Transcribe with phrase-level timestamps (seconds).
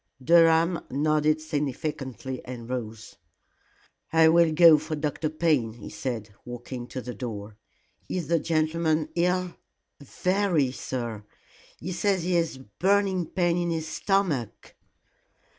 [0.23, 3.17] Durham nodded significantly and rose.
[4.11, 5.29] "I will go for Dr.
[5.29, 7.55] Payne," he said, walking to the door.
[8.09, 9.53] "Is the gentleman ill?"
[9.99, 11.23] "Very, sir.
[11.77, 14.73] He says he has a burning pain in his stomach."